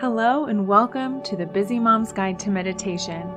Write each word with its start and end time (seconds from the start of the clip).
Hello, 0.00 0.46
and 0.46 0.66
welcome 0.66 1.22
to 1.22 1.36
the 1.36 1.46
Busy 1.46 1.78
Mom's 1.78 2.12
Guide 2.12 2.36
to 2.40 2.50
Meditation. 2.50 3.32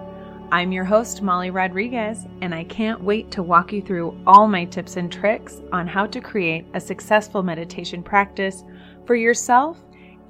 I'm 0.51 0.71
your 0.71 0.83
host, 0.83 1.21
Molly 1.21 1.51
Rodriguez, 1.51 2.25
and 2.41 2.53
I 2.53 2.63
can't 2.63 2.99
wait 3.03 3.29
to 3.31 3.43
walk 3.43 3.71
you 3.71 3.79
through 3.79 4.19
all 4.25 4.47
my 4.47 4.65
tips 4.65 4.97
and 4.97 5.11
tricks 5.11 5.61
on 5.71 5.85
how 5.85 6.07
to 6.07 6.19
create 6.19 6.65
a 6.73 6.79
successful 6.79 7.43
meditation 7.43 8.01
practice 8.01 8.63
for 9.05 9.13
yourself 9.13 9.77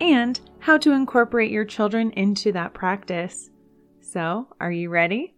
and 0.01 0.37
how 0.59 0.77
to 0.79 0.91
incorporate 0.91 1.49
your 1.49 1.65
children 1.65 2.11
into 2.11 2.51
that 2.51 2.73
practice. 2.73 3.49
So, 4.01 4.49
are 4.59 4.71
you 4.71 4.89
ready? 4.89 5.33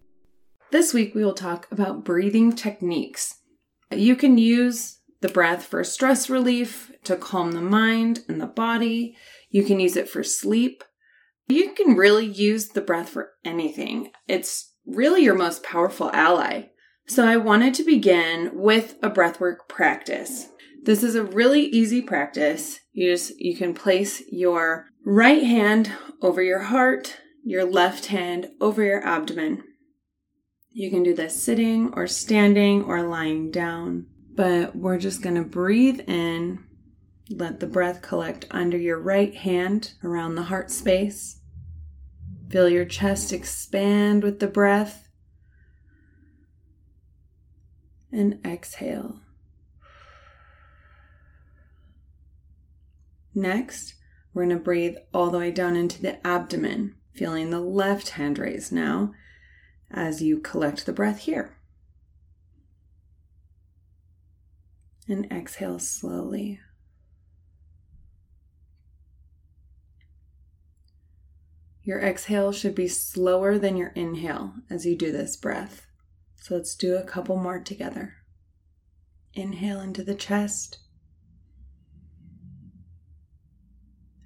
This 0.71 0.92
week, 0.92 1.14
we 1.14 1.24
will 1.24 1.34
talk 1.34 1.68
about 1.71 2.04
breathing 2.04 2.54
techniques. 2.54 3.36
You 3.92 4.16
can 4.16 4.40
use 4.40 4.98
the 5.21 5.30
breath 5.30 5.66
for 5.66 5.84
stress 5.84 6.32
relief, 6.32 6.90
to 7.04 7.16
calm 7.16 7.52
the 7.52 7.62
mind 7.62 8.24
and 8.28 8.40
the 8.42 8.48
body. 8.48 9.16
You 9.50 9.64
can 9.64 9.80
use 9.80 9.96
it 9.96 10.10
for 10.10 10.24
sleep. 10.24 10.84
You 11.48 11.74
can 11.74 11.96
really 11.96 12.26
use 12.26 12.70
the 12.70 12.82
breath 12.82 13.10
for 13.10 13.32
anything. 13.44 14.12
It's 14.28 14.74
really 14.86 15.24
your 15.24 15.36
most 15.36 15.64
powerful 15.64 16.12
ally. 16.14 16.70
So 17.08 17.25
I 17.25 17.38
wanted 17.38 17.74
to 17.75 17.84
begin 17.84 18.52
with 18.54 18.96
a 19.02 19.10
breathwork 19.10 19.68
practice. 19.68 20.50
This 20.84 21.04
is 21.04 21.16
a 21.16 21.24
really 21.24 21.64
easy 21.64 22.02
practice. 22.02 22.80
You 22.94 23.12
just 23.12 23.39
you 23.39 23.56
can 23.58 23.74
place 23.74 24.22
your 24.32 24.86
right 25.06 25.44
hand 25.44 25.92
over 26.22 26.42
your 26.42 26.60
heart, 26.60 27.18
your 27.44 27.66
left 27.66 28.08
hand 28.08 28.50
over 28.61 28.84
your 28.84 29.04
abdomen. 29.06 29.64
You 30.72 30.92
can 30.92 31.04
do 31.04 31.16
this 31.16 31.42
sitting 31.42 31.92
or 31.94 32.06
standing 32.06 32.84
or 32.84 33.02
lying 33.02 33.50
down. 33.50 34.06
But 34.36 34.75
we're 34.75 35.00
just 35.00 35.22
going 35.22 35.36
to 35.36 35.44
breathe 35.44 36.02
in 36.08 36.64
let 37.30 37.59
the 37.59 37.67
breath 37.67 38.02
collect 38.02 38.45
under 38.50 38.78
your 38.78 39.00
right 39.00 39.36
hand 39.36 39.94
around 40.03 40.36
the 40.36 40.44
heart 40.44 40.72
space. 40.72 41.41
Feel 42.49 42.67
your 42.67 42.85
chest 42.85 43.31
expand 43.31 44.23
with 44.23 44.39
the 44.39 44.47
breath. 44.47 45.08
And 48.11 48.39
exhale. 48.44 49.19
Next, 53.35 53.94
we're 54.33 54.45
going 54.45 54.57
to 54.57 54.63
breathe 54.63 54.95
all 55.13 55.30
the 55.30 55.38
way 55.38 55.52
down 55.52 55.75
into 55.75 56.02
the 56.02 56.25
abdomen, 56.25 56.95
feeling 57.13 57.52
the 57.52 57.59
left 57.59 58.09
hand 58.09 58.39
raise 58.39 58.72
now 58.72 59.13
as 59.91 60.23
you 60.23 60.39
collect 60.39 60.85
the 60.85 60.94
breath 60.94 61.19
here. 61.19 61.57
And 65.07 65.31
exhale 65.31 65.80
slowly. 65.80 66.59
Your 71.89 72.01
exhale 72.01 72.51
should 72.51 72.75
be 72.75 72.87
slower 72.87 73.57
than 73.57 73.75
your 73.75 73.89
inhale 73.95 74.53
as 74.69 74.85
you 74.85 74.95
do 74.95 75.11
this 75.11 75.35
breath. 75.35 75.87
So 76.35 76.53
let's 76.53 76.75
do 76.75 76.95
a 76.95 77.01
couple 77.03 77.35
more 77.35 77.59
together. 77.59 78.13
Inhale 79.33 79.79
into 79.81 80.03
the 80.03 80.13
chest 80.13 80.77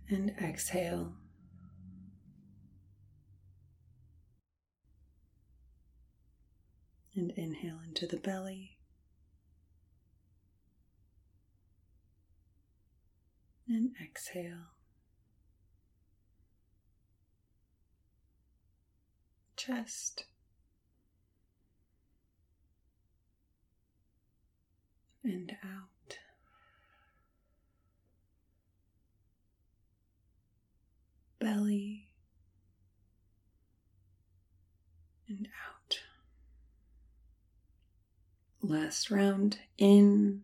and 0.09 0.31
exhale. 0.31 1.13
And 7.15 7.31
inhale 7.37 7.79
into 7.87 8.05
the 8.05 8.17
belly. 8.17 8.77
And 13.69 13.91
exhale. 14.03 14.72
Chest. 19.65 20.25
And 25.23 25.55
out. 25.63 26.17
Belly 31.39 32.09
and 35.29 35.47
out. 35.47 35.99
Last 38.61 39.09
round 39.09 39.59
in 39.77 40.41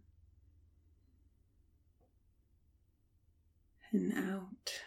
and 3.91 4.13
out. 4.13 4.81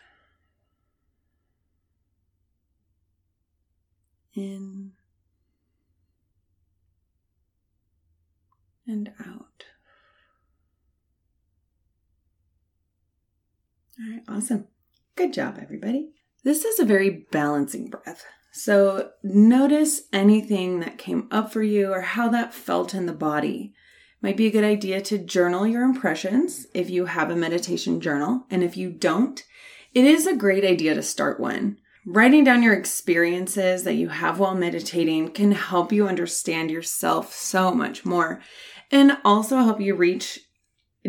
In 4.34 4.92
and 8.86 9.12
out. 9.20 9.64
All 13.98 14.10
right, 14.10 14.22
awesome. 14.28 14.66
Good 15.14 15.32
job, 15.32 15.58
everybody. 15.60 16.10
This 16.44 16.64
is 16.64 16.80
a 16.80 16.84
very 16.84 17.26
balancing 17.30 17.88
breath. 17.88 18.24
So 18.52 19.10
notice 19.22 20.02
anything 20.12 20.80
that 20.80 20.98
came 20.98 21.28
up 21.30 21.52
for 21.52 21.62
you 21.62 21.92
or 21.92 22.00
how 22.00 22.28
that 22.28 22.52
felt 22.52 22.94
in 22.94 23.06
the 23.06 23.12
body. 23.12 23.72
Might 24.20 24.36
be 24.36 24.46
a 24.46 24.50
good 24.50 24.64
idea 24.64 25.00
to 25.02 25.18
journal 25.18 25.66
your 25.66 25.82
impressions 25.82 26.66
if 26.74 26.90
you 26.90 27.06
have 27.06 27.30
a 27.30 27.36
meditation 27.36 28.00
journal. 28.00 28.44
And 28.50 28.62
if 28.62 28.76
you 28.76 28.90
don't, 28.90 29.42
it 29.94 30.04
is 30.04 30.26
a 30.26 30.36
great 30.36 30.64
idea 30.64 30.94
to 30.94 31.02
start 31.02 31.40
one. 31.40 31.78
Writing 32.04 32.42
down 32.42 32.64
your 32.64 32.74
experiences 32.74 33.84
that 33.84 33.94
you 33.94 34.08
have 34.08 34.40
while 34.40 34.56
meditating 34.56 35.28
can 35.28 35.52
help 35.52 35.92
you 35.92 36.08
understand 36.08 36.68
yourself 36.68 37.32
so 37.32 37.72
much 37.72 38.04
more 38.04 38.40
and 38.90 39.16
also 39.24 39.58
help 39.58 39.80
you 39.80 39.94
reach 39.94 40.40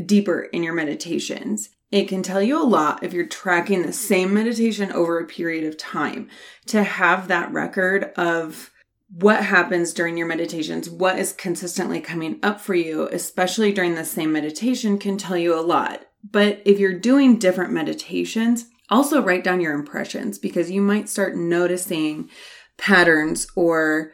deeper 0.05 0.41
in 0.41 0.61
your 0.61 0.75
meditations. 0.75 1.69
It 1.91 2.07
can 2.07 2.21
tell 2.21 2.43
you 2.43 2.61
a 2.61 2.65
lot 2.65 3.03
if 3.03 3.11
you're 3.11 3.25
tracking 3.25 3.81
the 3.81 3.93
same 3.93 4.33
meditation 4.33 4.91
over 4.91 5.19
a 5.19 5.25
period 5.25 5.63
of 5.63 5.77
time 5.77 6.29
to 6.67 6.83
have 6.83 7.27
that 7.27 7.51
record 7.51 8.11
of 8.15 8.71
what 9.09 9.43
happens 9.43 9.93
during 9.93 10.17
your 10.17 10.27
meditations, 10.27 10.89
what 10.89 11.17
is 11.17 11.33
consistently 11.33 12.01
coming 12.01 12.39
up 12.43 12.61
for 12.61 12.75
you, 12.75 13.07
especially 13.09 13.71
during 13.71 13.95
the 13.95 14.05
same 14.05 14.31
meditation, 14.31 14.97
can 14.99 15.17
tell 15.17 15.37
you 15.37 15.57
a 15.57 15.61
lot. 15.61 16.05
But 16.23 16.61
if 16.65 16.79
you're 16.79 16.97
doing 16.97 17.37
different 17.37 17.73
meditations, 17.73 18.65
also, 18.93 19.23
write 19.23 19.43
down 19.43 19.59
your 19.59 19.73
impressions 19.73 20.37
because 20.37 20.69
you 20.69 20.79
might 20.79 21.09
start 21.09 21.35
noticing 21.35 22.29
patterns 22.77 23.47
or 23.55 24.13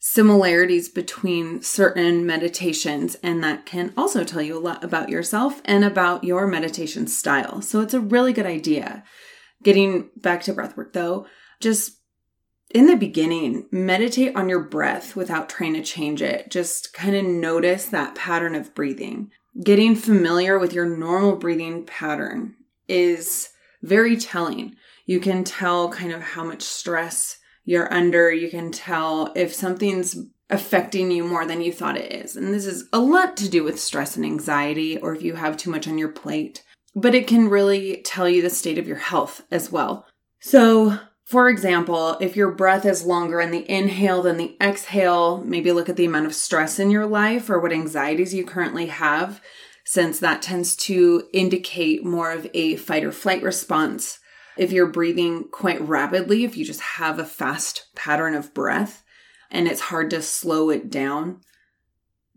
similarities 0.00 0.88
between 0.88 1.62
certain 1.62 2.26
meditations, 2.26 3.14
and 3.22 3.44
that 3.44 3.64
can 3.64 3.92
also 3.96 4.24
tell 4.24 4.42
you 4.42 4.58
a 4.58 4.60
lot 4.60 4.82
about 4.82 5.08
yourself 5.08 5.62
and 5.64 5.84
about 5.84 6.24
your 6.24 6.48
meditation 6.48 7.06
style. 7.06 7.62
So, 7.62 7.80
it's 7.80 7.94
a 7.94 8.00
really 8.00 8.32
good 8.32 8.44
idea. 8.44 9.04
Getting 9.62 10.10
back 10.16 10.42
to 10.42 10.52
breathwork 10.52 10.94
though, 10.94 11.26
just 11.60 11.98
in 12.70 12.86
the 12.86 12.96
beginning, 12.96 13.66
meditate 13.70 14.34
on 14.34 14.48
your 14.48 14.64
breath 14.64 15.14
without 15.14 15.48
trying 15.48 15.74
to 15.74 15.82
change 15.82 16.22
it. 16.22 16.50
Just 16.50 16.92
kind 16.92 17.14
of 17.14 17.24
notice 17.24 17.86
that 17.86 18.16
pattern 18.16 18.56
of 18.56 18.74
breathing. 18.74 19.30
Getting 19.62 19.94
familiar 19.94 20.58
with 20.58 20.72
your 20.72 20.86
normal 20.86 21.36
breathing 21.36 21.86
pattern 21.86 22.56
is 22.88 23.50
very 23.82 24.16
telling. 24.16 24.76
You 25.06 25.20
can 25.20 25.44
tell 25.44 25.90
kind 25.90 26.12
of 26.12 26.20
how 26.20 26.44
much 26.44 26.62
stress 26.62 27.38
you're 27.64 27.92
under. 27.92 28.32
You 28.32 28.50
can 28.50 28.72
tell 28.72 29.32
if 29.36 29.54
something's 29.54 30.16
affecting 30.50 31.10
you 31.10 31.24
more 31.24 31.44
than 31.44 31.60
you 31.60 31.72
thought 31.72 31.98
it 31.98 32.12
is. 32.12 32.36
And 32.36 32.52
this 32.52 32.66
is 32.66 32.88
a 32.92 32.98
lot 32.98 33.36
to 33.38 33.48
do 33.48 33.62
with 33.62 33.80
stress 33.80 34.16
and 34.16 34.24
anxiety, 34.24 34.98
or 34.98 35.14
if 35.14 35.22
you 35.22 35.34
have 35.34 35.56
too 35.56 35.70
much 35.70 35.86
on 35.86 35.98
your 35.98 36.08
plate. 36.08 36.64
But 36.94 37.14
it 37.14 37.26
can 37.26 37.48
really 37.48 38.00
tell 38.02 38.28
you 38.28 38.40
the 38.42 38.50
state 38.50 38.78
of 38.78 38.88
your 38.88 38.96
health 38.96 39.42
as 39.50 39.70
well. 39.70 40.06
So, 40.40 40.98
for 41.24 41.50
example, 41.50 42.16
if 42.20 42.36
your 42.36 42.50
breath 42.50 42.86
is 42.86 43.04
longer 43.04 43.40
in 43.40 43.50
the 43.50 43.70
inhale 43.70 44.22
than 44.22 44.38
the 44.38 44.56
exhale, 44.62 45.44
maybe 45.44 45.72
look 45.72 45.90
at 45.90 45.96
the 45.96 46.06
amount 46.06 46.24
of 46.24 46.34
stress 46.34 46.78
in 46.78 46.90
your 46.90 47.04
life 47.04 47.50
or 47.50 47.60
what 47.60 47.72
anxieties 47.72 48.32
you 48.32 48.46
currently 48.46 48.86
have 48.86 49.42
since 49.90 50.18
that 50.18 50.42
tends 50.42 50.76
to 50.76 51.26
indicate 51.32 52.04
more 52.04 52.30
of 52.30 52.46
a 52.52 52.76
fight 52.76 53.02
or 53.02 53.10
flight 53.10 53.42
response. 53.42 54.18
If 54.58 54.70
you're 54.70 54.92
breathing 54.92 55.44
quite 55.50 55.80
rapidly, 55.80 56.44
if 56.44 56.58
you 56.58 56.64
just 56.66 56.80
have 56.80 57.18
a 57.18 57.24
fast 57.24 57.86
pattern 57.96 58.34
of 58.34 58.52
breath 58.52 59.02
and 59.50 59.66
it's 59.66 59.80
hard 59.80 60.10
to 60.10 60.20
slow 60.20 60.68
it 60.68 60.90
down, 60.90 61.40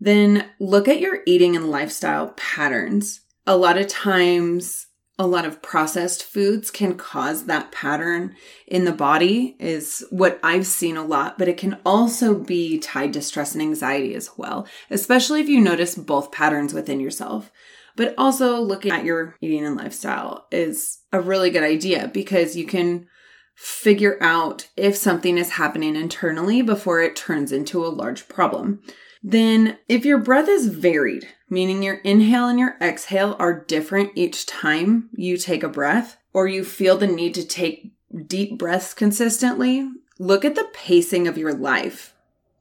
then 0.00 0.48
look 0.58 0.88
at 0.88 0.98
your 0.98 1.18
eating 1.26 1.54
and 1.54 1.70
lifestyle 1.70 2.28
patterns. 2.38 3.20
A 3.46 3.54
lot 3.54 3.76
of 3.76 3.86
times, 3.86 4.86
a 5.18 5.26
lot 5.26 5.44
of 5.44 5.62
processed 5.62 6.22
foods 6.22 6.70
can 6.70 6.96
cause 6.96 7.44
that 7.44 7.70
pattern 7.70 8.34
in 8.66 8.84
the 8.84 8.92
body 8.92 9.56
is 9.58 10.04
what 10.10 10.40
I've 10.42 10.66
seen 10.66 10.96
a 10.96 11.04
lot, 11.04 11.38
but 11.38 11.48
it 11.48 11.58
can 11.58 11.78
also 11.84 12.34
be 12.34 12.78
tied 12.78 13.12
to 13.12 13.22
stress 13.22 13.52
and 13.52 13.62
anxiety 13.62 14.14
as 14.14 14.30
well, 14.36 14.66
especially 14.90 15.40
if 15.40 15.48
you 15.48 15.60
notice 15.60 15.94
both 15.94 16.32
patterns 16.32 16.72
within 16.72 16.98
yourself. 16.98 17.52
But 17.94 18.14
also 18.16 18.60
looking 18.60 18.90
at 18.90 19.04
your 19.04 19.36
eating 19.42 19.66
and 19.66 19.76
lifestyle 19.76 20.46
is 20.50 21.00
a 21.12 21.20
really 21.20 21.50
good 21.50 21.62
idea 21.62 22.10
because 22.12 22.56
you 22.56 22.64
can 22.64 23.06
figure 23.54 24.18
out 24.20 24.68
if 24.76 24.96
something 24.96 25.38
is 25.38 25.50
happening 25.52 25.96
internally 25.96 26.62
before 26.62 27.00
it 27.00 27.16
turns 27.16 27.52
into 27.52 27.84
a 27.84 27.88
large 27.88 28.28
problem. 28.28 28.82
Then, 29.22 29.78
if 29.88 30.04
your 30.04 30.18
breath 30.18 30.48
is 30.48 30.66
varied, 30.66 31.28
meaning 31.48 31.82
your 31.82 31.96
inhale 31.96 32.48
and 32.48 32.58
your 32.58 32.76
exhale 32.80 33.36
are 33.38 33.64
different 33.64 34.12
each 34.16 34.46
time 34.46 35.10
you 35.14 35.36
take 35.36 35.62
a 35.62 35.68
breath, 35.68 36.16
or 36.32 36.48
you 36.48 36.64
feel 36.64 36.96
the 36.96 37.06
need 37.06 37.34
to 37.34 37.46
take 37.46 37.92
deep 38.26 38.58
breaths 38.58 38.94
consistently, 38.94 39.88
look 40.18 40.44
at 40.44 40.54
the 40.54 40.68
pacing 40.72 41.28
of 41.28 41.38
your 41.38 41.54
life. 41.54 42.14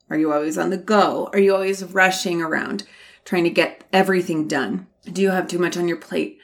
Are 0.09 0.17
you 0.17 0.31
always 0.31 0.57
on 0.57 0.69
the 0.69 0.77
go? 0.77 1.29
Are 1.33 1.39
you 1.39 1.55
always 1.55 1.83
rushing 1.83 2.41
around 2.41 2.83
trying 3.25 3.45
to 3.45 3.49
get 3.49 3.83
everything 3.93 4.47
done? 4.47 4.87
Do 5.05 5.21
you 5.21 5.31
have 5.31 5.47
too 5.47 5.59
much 5.59 5.77
on 5.77 5.87
your 5.87 5.97
plate? 5.97 6.37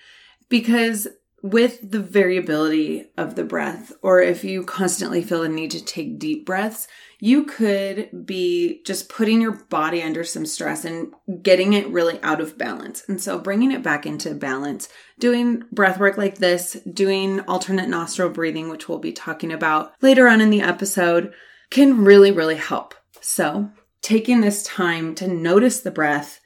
Because 0.49 1.07
with 1.43 1.91
the 1.91 1.99
variability 1.99 3.05
of 3.15 3.35
the 3.35 3.43
breath, 3.43 3.93
or 4.01 4.21
if 4.21 4.43
you 4.43 4.63
constantly 4.63 5.21
feel 5.21 5.41
the 5.41 5.49
need 5.49 5.71
to 5.71 5.83
take 5.83 6.17
deep 6.17 6.45
breaths, 6.45 6.87
you 7.19 7.45
could 7.45 8.25
be 8.25 8.81
just 8.83 9.09
putting 9.09 9.41
your 9.41 9.51
body 9.51 10.01
under 10.01 10.23
some 10.23 10.45
stress 10.45 10.85
and 10.85 11.13
getting 11.41 11.73
it 11.73 11.87
really 11.89 12.19
out 12.21 12.41
of 12.41 12.57
balance. 12.57 13.03
And 13.07 13.21
so 13.21 13.39
bringing 13.39 13.71
it 13.71 13.83
back 13.83 14.05
into 14.05 14.33
balance, 14.33 14.89
doing 15.19 15.63
breath 15.71 15.99
work 15.99 16.17
like 16.17 16.37
this, 16.37 16.73
doing 16.91 17.39
alternate 17.41 17.89
nostril 17.89 18.29
breathing, 18.29 18.69
which 18.69 18.89
we'll 18.89 18.99
be 18.99 19.13
talking 19.13 19.51
about 19.51 19.93
later 20.01 20.27
on 20.27 20.41
in 20.41 20.49
the 20.49 20.61
episode, 20.61 21.33
can 21.69 22.03
really, 22.03 22.31
really 22.31 22.55
help. 22.55 22.93
So 23.21 23.69
taking 24.01 24.41
this 24.41 24.63
time 24.63 25.15
to 25.15 25.27
notice 25.27 25.81
the 25.81 25.91
breath 25.91 26.39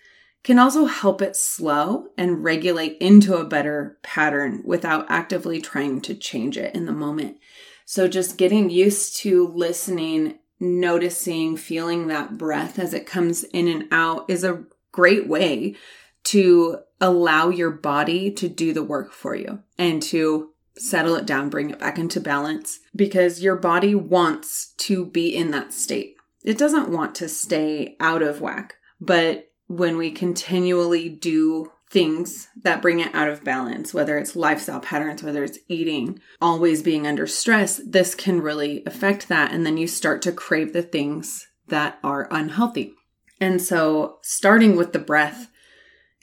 can 0.43 0.57
also 0.57 0.85
help 0.85 1.21
it 1.21 1.35
slow 1.35 2.07
and 2.17 2.43
regulate 2.43 2.97
into 2.99 3.37
a 3.37 3.45
better 3.45 3.97
pattern 4.01 4.61
without 4.65 5.05
actively 5.09 5.61
trying 5.61 6.01
to 6.01 6.15
change 6.15 6.57
it 6.57 6.73
in 6.73 6.85
the 6.85 6.91
moment. 6.91 7.37
So 7.85 8.07
just 8.07 8.37
getting 8.37 8.69
used 8.69 9.17
to 9.17 9.47
listening, 9.47 10.39
noticing, 10.59 11.57
feeling 11.57 12.07
that 12.07 12.37
breath 12.37 12.79
as 12.79 12.93
it 12.93 13.05
comes 13.05 13.43
in 13.43 13.67
and 13.67 13.85
out 13.91 14.29
is 14.29 14.43
a 14.43 14.63
great 14.91 15.27
way 15.27 15.75
to 16.23 16.79
allow 16.99 17.49
your 17.49 17.71
body 17.71 18.31
to 18.31 18.47
do 18.47 18.73
the 18.73 18.83
work 18.83 19.11
for 19.11 19.35
you 19.35 19.61
and 19.77 20.01
to 20.03 20.51
settle 20.77 21.15
it 21.15 21.25
down, 21.25 21.49
bring 21.49 21.69
it 21.69 21.79
back 21.79 21.99
into 21.99 22.19
balance 22.19 22.79
because 22.95 23.43
your 23.43 23.55
body 23.55 23.93
wants 23.93 24.73
to 24.77 25.05
be 25.05 25.35
in 25.35 25.51
that 25.51 25.73
state. 25.73 26.15
It 26.43 26.57
doesn't 26.57 26.89
want 26.89 27.13
to 27.15 27.29
stay 27.29 27.95
out 27.99 28.21
of 28.21 28.41
whack, 28.41 28.75
but 28.99 29.50
when 29.71 29.97
we 29.97 30.11
continually 30.11 31.07
do 31.07 31.71
things 31.89 32.49
that 32.63 32.81
bring 32.81 32.99
it 32.99 33.13
out 33.13 33.29
of 33.29 33.43
balance, 33.43 33.93
whether 33.93 34.17
it's 34.17 34.35
lifestyle 34.35 34.79
patterns, 34.79 35.23
whether 35.23 35.43
it's 35.43 35.59
eating, 35.67 36.19
always 36.41 36.81
being 36.81 37.07
under 37.07 37.27
stress, 37.27 37.81
this 37.85 38.15
can 38.15 38.41
really 38.41 38.83
affect 38.85 39.27
that. 39.29 39.51
And 39.51 39.65
then 39.65 39.77
you 39.77 39.87
start 39.87 40.21
to 40.23 40.31
crave 40.31 40.73
the 40.73 40.81
things 40.81 41.47
that 41.67 41.99
are 42.03 42.27
unhealthy. 42.31 42.93
And 43.39 43.61
so, 43.61 44.19
starting 44.21 44.75
with 44.75 44.93
the 44.93 44.99
breath 44.99 45.49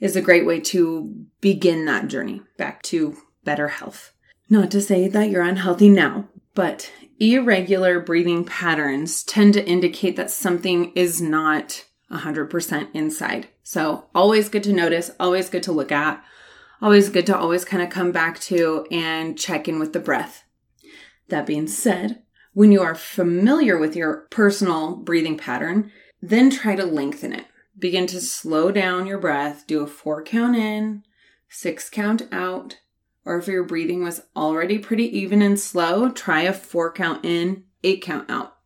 is 0.01 0.15
a 0.15 0.23
great 0.23 0.47
way 0.47 0.61
to 0.61 1.27
begin 1.41 1.87
that 1.87 2.09
journey 2.09 2.43
back 2.57 2.83
to 2.85 3.17
better 3.45 3.69
health. 3.69 4.13
Not 4.49 4.71
to 4.71 4.81
say 4.81 5.09
that 5.09 5.31
you're 5.31 5.43
unhealthy 5.43 5.89
now, 5.89 6.29
but 6.55 6.91
irregular 7.19 7.99
breathing 7.99 8.45
patterns 8.45 9.23
tend 9.25 9.55
to 9.55 9.67
indicate 9.67 10.17
that 10.17 10.31
something 10.31 10.93
is 10.93 11.21
not 11.21 11.85
100% 12.11 12.89
inside. 12.95 13.49
So, 13.63 14.07
always 14.15 14.49
good 14.49 14.63
to 14.65 14.73
notice, 14.73 15.11
always 15.21 15.51
good 15.51 15.63
to 15.65 15.73
look 15.73 15.93
at, 15.93 16.25
always 16.81 17.09
good 17.09 17.27
to 17.27 17.37
always 17.37 17.65
kind 17.65 17.83
of 17.83 17.91
come 17.91 18.13
back 18.13 18.41
to 18.41 18.87
and 18.91 19.39
check 19.39 19.69
in 19.69 19.79
with 19.79 19.93
the 19.93 20.01
breath. 20.01 20.45
That 21.29 21.47
being 21.47 21.67
said, 21.67 22.23
when 22.55 22.73
you 22.73 22.81
are 22.81 22.95
familiar 22.95 23.79
with 23.79 23.95
your 23.95 24.27
personal 24.31 24.97
breathing 24.97 25.37
pattern, 25.37 25.93
then 26.23 26.51
try 26.51 26.75
to 26.75 26.85
lengthen 26.85 27.33
it. 27.33 27.47
Begin 27.79 28.07
to 28.09 28.21
slow 28.21 28.73
down 28.73 29.07
your 29.07 29.19
breath, 29.19 29.67
do 29.67 29.83
a 29.83 29.87
four 29.87 30.23
count 30.25 30.57
in, 30.57 31.05
six 31.49 31.89
count 31.89 32.27
out, 32.33 32.79
or 33.25 33.39
if 33.39 33.47
your 33.47 33.63
breathing 33.63 34.03
was 34.03 34.23
already 34.35 34.79
pretty 34.79 35.05
even 35.17 35.43
and 35.43 35.61
slow, 35.61 36.11
try 36.11 36.43
a 36.43 36.53
four 36.53 36.93
count 36.93 37.25
in, 37.25 37.65
eight 37.85 38.03
count 38.03 38.29
out. 38.31 38.58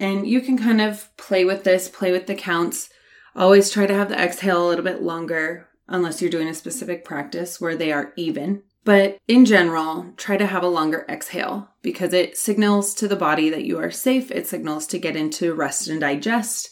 And 0.00 0.26
you 0.26 0.40
can 0.40 0.58
kind 0.58 0.80
of 0.80 1.14
play 1.16 1.44
with 1.44 1.64
this, 1.64 1.88
play 1.88 2.12
with 2.12 2.26
the 2.26 2.34
counts. 2.34 2.90
Always 3.34 3.70
try 3.70 3.86
to 3.86 3.94
have 3.94 4.08
the 4.08 4.20
exhale 4.20 4.66
a 4.66 4.68
little 4.68 4.84
bit 4.84 5.02
longer, 5.02 5.68
unless 5.88 6.20
you're 6.20 6.30
doing 6.30 6.48
a 6.48 6.54
specific 6.54 7.04
practice 7.04 7.60
where 7.60 7.76
they 7.76 7.92
are 7.92 8.12
even. 8.16 8.62
But 8.84 9.18
in 9.28 9.44
general, 9.44 10.12
try 10.16 10.36
to 10.36 10.46
have 10.46 10.62
a 10.62 10.68
longer 10.68 11.04
exhale 11.08 11.70
because 11.82 12.12
it 12.12 12.38
signals 12.38 12.94
to 12.94 13.08
the 13.08 13.16
body 13.16 13.50
that 13.50 13.64
you 13.64 13.78
are 13.78 13.90
safe. 13.90 14.30
It 14.30 14.46
signals 14.46 14.86
to 14.88 14.98
get 14.98 15.16
into 15.16 15.54
rest 15.54 15.88
and 15.88 16.00
digest. 16.00 16.70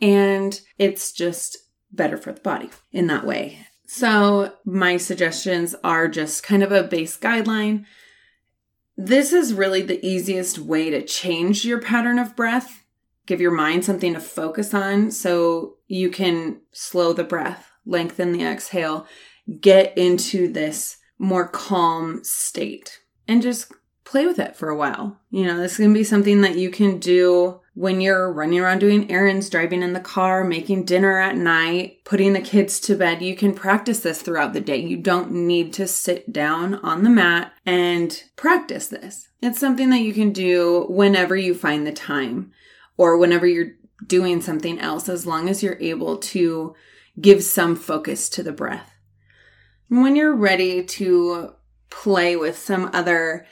And 0.00 0.60
it's 0.78 1.12
just 1.12 1.58
better 1.92 2.16
for 2.16 2.32
the 2.32 2.40
body 2.40 2.70
in 2.90 3.06
that 3.08 3.24
way. 3.24 3.66
So, 3.86 4.54
my 4.64 4.96
suggestions 4.96 5.74
are 5.84 6.08
just 6.08 6.42
kind 6.42 6.62
of 6.62 6.72
a 6.72 6.82
base 6.82 7.16
guideline 7.16 7.84
this 8.96 9.32
is 9.32 9.54
really 9.54 9.82
the 9.82 10.04
easiest 10.06 10.58
way 10.58 10.90
to 10.90 11.04
change 11.04 11.64
your 11.64 11.80
pattern 11.80 12.18
of 12.18 12.36
breath. 12.36 12.84
Give 13.26 13.40
your 13.40 13.52
mind 13.52 13.84
something 13.84 14.14
to 14.14 14.20
focus 14.20 14.74
on 14.74 15.10
so 15.10 15.76
you 15.86 16.10
can 16.10 16.60
slow 16.72 17.12
the 17.12 17.24
breath, 17.24 17.70
lengthen 17.86 18.32
the 18.32 18.44
exhale, 18.44 19.06
get 19.60 19.96
into 19.96 20.52
this 20.52 20.98
more 21.18 21.48
calm 21.48 22.22
state, 22.24 22.98
and 23.26 23.40
just 23.40 23.72
play 24.04 24.26
with 24.26 24.38
it 24.38 24.56
for 24.56 24.68
a 24.68 24.76
while. 24.76 25.20
You 25.30 25.46
know, 25.46 25.58
this 25.58 25.76
can 25.78 25.94
be 25.94 26.04
something 26.04 26.42
that 26.42 26.58
you 26.58 26.70
can 26.70 26.98
do 26.98 27.60
when 27.74 28.02
you're 28.02 28.30
running 28.30 28.60
around 28.60 28.80
doing 28.80 29.10
errands, 29.10 29.48
driving 29.48 29.82
in 29.82 29.94
the 29.94 30.00
car, 30.00 30.44
making 30.44 30.84
dinner 30.84 31.18
at 31.18 31.36
night, 31.36 32.04
putting 32.04 32.34
the 32.34 32.40
kids 32.40 32.78
to 32.80 32.96
bed. 32.96 33.22
You 33.22 33.34
can 33.34 33.54
practice 33.54 34.00
this 34.00 34.20
throughout 34.20 34.52
the 34.52 34.60
day. 34.60 34.76
You 34.76 34.98
don't 34.98 35.32
need 35.32 35.72
to 35.74 35.86
sit 35.86 36.32
down 36.32 36.74
on 36.76 37.02
the 37.02 37.10
mat 37.10 37.52
and 37.64 38.22
practice 38.36 38.88
this. 38.88 39.28
It's 39.40 39.58
something 39.58 39.88
that 39.90 40.02
you 40.02 40.12
can 40.12 40.32
do 40.32 40.86
whenever 40.88 41.34
you 41.34 41.54
find 41.54 41.86
the 41.86 41.92
time 41.92 42.52
or 42.98 43.16
whenever 43.16 43.46
you're 43.46 43.72
doing 44.06 44.42
something 44.42 44.78
else, 44.78 45.08
as 45.08 45.26
long 45.26 45.48
as 45.48 45.62
you're 45.62 45.78
able 45.80 46.18
to 46.18 46.74
give 47.20 47.42
some 47.42 47.74
focus 47.74 48.28
to 48.28 48.42
the 48.42 48.52
breath. 48.52 48.92
When 49.88 50.14
you're 50.16 50.34
ready 50.34 50.84
to 50.84 51.54
play 51.88 52.36
with 52.36 52.58
some 52.58 52.90
other 52.92 53.46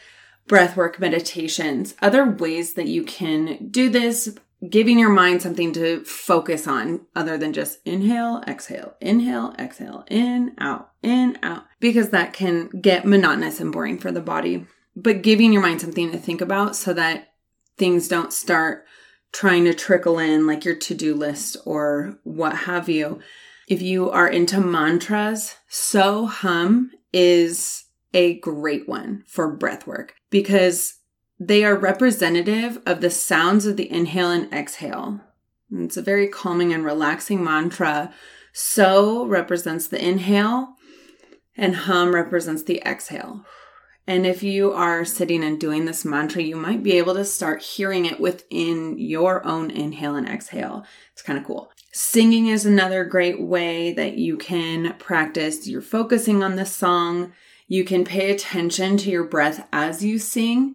breathwork 0.51 0.99
meditations, 0.99 1.95
other 2.03 2.29
ways 2.29 2.75
that 2.75 2.89
you 2.89 3.05
can 3.05 3.69
do 3.69 3.89
this, 3.89 4.37
giving 4.69 4.99
your 4.99 5.09
mind 5.09 5.41
something 5.41 5.73
to 5.73 6.05
focus 6.05 6.67
on 6.67 7.07
other 7.15 7.39
than 7.39 7.53
just 7.53 7.79
inhale, 7.85 8.43
exhale, 8.49 8.95
inhale, 9.01 9.55
exhale, 9.61 10.05
in, 10.09 10.53
out, 10.59 10.91
in, 11.03 11.39
out, 11.45 11.63
because 11.79 12.11
that 12.11 12.33
can 12.33 12.69
get 12.69 13.07
monotonous 13.07 13.61
and 13.61 13.73
boring 13.73 13.97
for 13.97 14.11
the 14.11 14.21
body. 14.21 14.67
But 14.97 15.23
giving 15.23 15.53
your 15.53 15.63
mind 15.63 15.81
something 15.81 16.11
to 16.11 16.19
think 16.19 16.41
about 16.41 16.75
so 16.75 16.93
that 16.95 17.29
things 17.79 18.09
don't 18.09 18.33
start 18.33 18.85
trying 19.33 19.65
to 19.65 19.73
trickle 19.73 20.19
in 20.19 20.49
like 20.49 20.65
your 20.65 20.75
to 20.75 20.95
do 20.95 21.15
list 21.15 21.57
or 21.65 22.19
what 22.25 22.57
have 22.57 22.89
you. 22.89 23.21
If 23.69 23.81
you 23.81 24.11
are 24.11 24.29
into 24.29 24.61
mantras, 24.61 25.55
So 25.69 26.27
Hum 26.27 26.91
is 27.13 27.85
a 28.13 28.39
great 28.41 28.89
one 28.89 29.25
for 29.27 29.55
breath 29.55 29.87
work 29.87 30.15
because 30.31 30.99
they 31.39 31.65
are 31.65 31.77
representative 31.77 32.81
of 32.85 33.01
the 33.01 33.11
sounds 33.11 33.67
of 33.67 33.77
the 33.77 33.91
inhale 33.91 34.31
and 34.31 34.53
exhale. 34.53 35.21
It's 35.73 35.97
a 35.97 36.03
very 36.03 36.29
calming 36.29 36.73
and 36.73 36.85
relaxing 36.85 37.43
mantra. 37.43 38.13
So 38.53 39.25
represents 39.27 39.87
the 39.87 40.05
inhale, 40.05 40.75
and 41.57 41.77
hum 41.77 42.15
represents 42.15 42.65
the 42.65 42.83
exhale. 42.85 43.45
And 44.07 44.27
if 44.27 44.43
you 44.43 44.73
are 44.73 45.05
sitting 45.05 45.45
and 45.45 45.61
doing 45.61 45.85
this 45.85 46.05
mantra, 46.05 46.43
you 46.43 46.57
might 46.57 46.83
be 46.83 46.99
able 46.99 47.15
to 47.15 47.25
start 47.25 47.63
hearing 47.63 48.07
it 48.07 48.19
within 48.19 48.99
your 48.99 49.47
own 49.47 49.71
inhale 49.71 50.17
and 50.17 50.29
exhale. 50.29 50.85
It's 51.13 51.23
kind 51.23 51.39
of 51.39 51.45
cool. 51.45 51.71
Singing 51.93 52.49
is 52.49 52.67
another 52.67 53.05
great 53.05 53.41
way 53.41 53.93
that 53.93 54.15
you 54.15 54.37
can 54.37 54.95
practice. 54.99 55.69
You're 55.69 55.81
focusing 55.81 56.43
on 56.43 56.57
the 56.57 56.67
song 56.67 57.33
you 57.71 57.85
can 57.85 58.05
pay 58.05 58.33
attention 58.33 58.97
to 58.97 59.11
your 59.11 59.23
breath 59.23 59.65
as 59.73 60.05
you 60.05 60.19
sing 60.19 60.75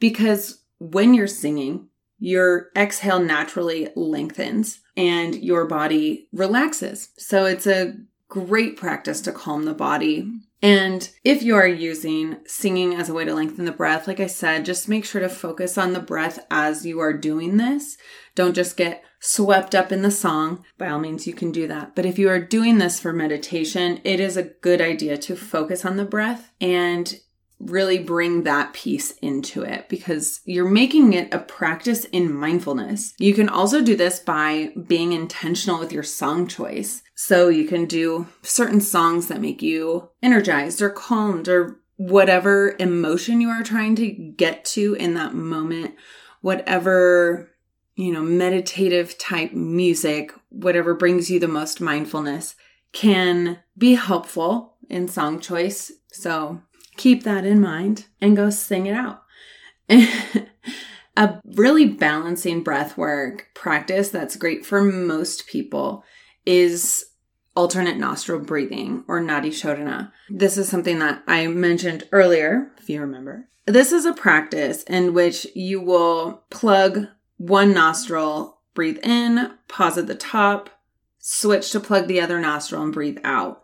because 0.00 0.62
when 0.78 1.12
you're 1.12 1.26
singing, 1.26 1.88
your 2.18 2.70
exhale 2.74 3.20
naturally 3.20 3.90
lengthens 3.94 4.80
and 4.96 5.34
your 5.34 5.66
body 5.66 6.28
relaxes. 6.32 7.10
So 7.18 7.44
it's 7.44 7.66
a 7.66 7.96
great 8.32 8.78
practice 8.78 9.20
to 9.20 9.30
calm 9.30 9.66
the 9.66 9.74
body 9.74 10.26
And 10.62 11.10
if 11.24 11.42
you 11.42 11.56
are 11.56 11.66
using 11.66 12.36
singing 12.46 12.94
as 12.94 13.08
a 13.08 13.14
way 13.14 13.24
to 13.24 13.34
lengthen 13.34 13.64
the 13.64 13.72
breath, 13.72 14.06
like 14.06 14.20
I 14.20 14.28
said, 14.28 14.64
just 14.64 14.88
make 14.88 15.04
sure 15.04 15.20
to 15.20 15.28
focus 15.28 15.76
on 15.76 15.92
the 15.92 16.00
breath 16.00 16.38
as 16.52 16.86
you 16.86 17.00
are 17.00 17.12
doing 17.12 17.56
this. 17.56 17.98
Don't 18.36 18.54
just 18.54 18.76
get 18.76 19.02
swept 19.18 19.74
up 19.74 19.90
in 19.90 20.02
the 20.02 20.10
song. 20.12 20.64
By 20.78 20.88
all 20.88 21.00
means, 21.00 21.26
you 21.26 21.34
can 21.34 21.50
do 21.50 21.66
that. 21.66 21.96
But 21.96 22.06
if 22.06 22.16
you 22.16 22.28
are 22.28 22.38
doing 22.38 22.78
this 22.78 23.00
for 23.00 23.12
meditation, 23.12 24.00
it 24.04 24.20
is 24.20 24.36
a 24.36 24.44
good 24.44 24.80
idea 24.80 25.18
to 25.18 25.34
focus 25.34 25.84
on 25.84 25.96
the 25.96 26.04
breath 26.04 26.52
and 26.60 27.12
really 27.58 27.98
bring 27.98 28.42
that 28.42 28.72
piece 28.72 29.12
into 29.18 29.62
it 29.62 29.88
because 29.88 30.40
you're 30.44 30.68
making 30.68 31.12
it 31.12 31.32
a 31.32 31.38
practice 31.38 32.04
in 32.06 32.32
mindfulness. 32.32 33.14
You 33.18 33.34
can 33.34 33.48
also 33.48 33.82
do 33.82 33.94
this 33.94 34.18
by 34.18 34.72
being 34.86 35.12
intentional 35.12 35.78
with 35.78 35.92
your 35.92 36.02
song 36.02 36.48
choice. 36.48 37.02
So 37.24 37.48
you 37.48 37.68
can 37.68 37.84
do 37.84 38.26
certain 38.42 38.80
songs 38.80 39.28
that 39.28 39.40
make 39.40 39.62
you 39.62 40.10
energized 40.24 40.82
or 40.82 40.90
calmed 40.90 41.46
or 41.46 41.80
whatever 41.94 42.74
emotion 42.80 43.40
you 43.40 43.48
are 43.48 43.62
trying 43.62 43.94
to 43.94 44.08
get 44.10 44.64
to 44.64 44.94
in 44.94 45.14
that 45.14 45.32
moment, 45.32 45.94
whatever, 46.40 47.48
you 47.94 48.12
know, 48.12 48.22
meditative 48.22 49.16
type 49.18 49.52
music, 49.52 50.32
whatever 50.48 50.94
brings 50.94 51.30
you 51.30 51.38
the 51.38 51.46
most 51.46 51.80
mindfulness 51.80 52.56
can 52.90 53.60
be 53.78 53.94
helpful 53.94 54.74
in 54.90 55.06
song 55.06 55.38
choice. 55.38 55.92
So 56.10 56.60
keep 56.96 57.22
that 57.22 57.46
in 57.46 57.60
mind 57.60 58.06
and 58.20 58.36
go 58.36 58.50
sing 58.50 58.86
it 58.86 58.94
out. 58.94 59.22
a 61.16 61.40
really 61.44 61.86
balancing 61.86 62.64
breath 62.64 62.98
work 62.98 63.46
practice 63.54 64.08
that's 64.08 64.34
great 64.34 64.66
for 64.66 64.82
most 64.82 65.46
people 65.46 66.02
is 66.44 67.06
alternate 67.54 67.96
nostril 67.96 68.40
breathing 68.40 69.04
or 69.08 69.20
nadi 69.20 69.48
shodhana. 69.48 70.12
This 70.30 70.56
is 70.56 70.68
something 70.68 70.98
that 71.00 71.22
I 71.26 71.46
mentioned 71.46 72.08
earlier, 72.12 72.72
if 72.78 72.88
you 72.88 73.00
remember. 73.00 73.48
This 73.66 73.92
is 73.92 74.04
a 74.04 74.12
practice 74.12 74.82
in 74.84 75.14
which 75.14 75.46
you 75.54 75.80
will 75.80 76.42
plug 76.50 77.06
one 77.36 77.72
nostril, 77.72 78.58
breathe 78.74 78.98
in, 79.02 79.52
pause 79.68 79.98
at 79.98 80.06
the 80.06 80.14
top, 80.14 80.70
switch 81.18 81.70
to 81.70 81.80
plug 81.80 82.08
the 82.08 82.20
other 82.20 82.40
nostril 82.40 82.82
and 82.82 82.92
breathe 82.92 83.18
out. 83.22 83.62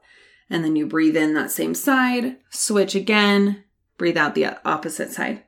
And 0.51 0.65
then 0.65 0.77
you 0.77 0.87
breathe 0.87 1.17
in 1.17 1.35
that 1.35 1.51
same 1.51 1.75
side, 1.75 2.37
switch 2.49 2.95
again, 2.95 3.65
breathe 3.99 4.17
out 4.17 4.35
the 4.35 4.59
opposite 4.67 5.11
side. 5.11 5.43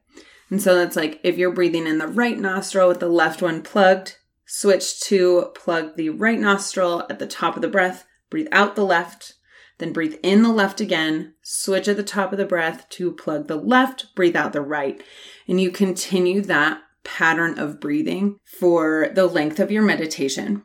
And 0.50 0.60
so 0.60 0.74
that's 0.74 0.96
like 0.96 1.20
if 1.22 1.38
you're 1.38 1.52
breathing 1.52 1.86
in 1.86 1.98
the 1.98 2.08
right 2.08 2.38
nostril 2.38 2.88
with 2.88 3.00
the 3.00 3.08
left 3.08 3.40
one 3.40 3.62
plugged, 3.62 4.16
switch 4.44 5.00
to 5.02 5.52
plug 5.54 5.96
the 5.96 6.10
right 6.10 6.38
nostril 6.38 7.06
at 7.08 7.20
the 7.20 7.26
top 7.26 7.54
of 7.54 7.62
the 7.62 7.68
breath, 7.68 8.04
breathe 8.30 8.48
out 8.52 8.76
the 8.76 8.84
left, 8.84 9.34
then 9.78 9.92
breathe 9.92 10.16
in 10.22 10.42
the 10.42 10.52
left 10.52 10.80
again, 10.80 11.34
switch 11.42 11.88
at 11.88 11.96
the 11.96 12.02
top 12.02 12.32
of 12.32 12.38
the 12.38 12.46
breath 12.46 12.88
to 12.90 13.12
plug 13.12 13.48
the 13.48 13.56
left, 13.56 14.14
breathe 14.14 14.36
out 14.36 14.52
the 14.52 14.60
right. 14.60 15.02
And 15.48 15.60
you 15.60 15.70
continue 15.70 16.40
that 16.42 16.82
pattern 17.02 17.58
of 17.58 17.80
breathing 17.80 18.38
for 18.44 19.10
the 19.14 19.26
length 19.26 19.58
of 19.58 19.70
your 19.70 19.82
meditation. 19.82 20.62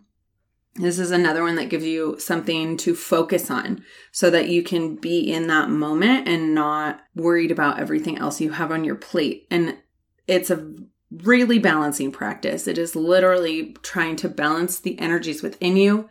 This 0.75 1.00
is 1.00 1.12
another 1.12 1.41
one 1.41 1.55
that 1.55 1.69
gives 1.69 1.86
you 1.86 2.19
something 2.19 2.75
to 2.77 2.95
focus 2.95 3.50
on 3.50 3.84
so 4.12 4.29
that 4.29 4.50
you 4.50 4.62
can 4.62 4.98
be 4.98 5.19
in 5.31 5.48
that 5.48 5.69
moment 5.69 6.27
and 6.27 6.53
not 6.53 7.01
worried 7.15 7.51
about 7.51 7.79
everything 7.79 8.17
else 8.17 8.41
you 8.41 8.51
have 8.51 8.72
on 8.72 8.84
your 8.84 8.95
plate. 8.95 9.48
And 9.50 9.77
it's 10.27 10.50
a 10.50 10.74
really 11.24 11.60
balancing 11.60 12.12
practice. 12.12 12.67
It 12.67 12.77
is 12.77 12.93
literally 12.93 13.77
trying 13.84 14.17
to 14.17 14.27
balance 14.27 14.77
the 14.77 15.00
energies 15.00 15.41
within 15.41 15.77
you. 15.77 16.10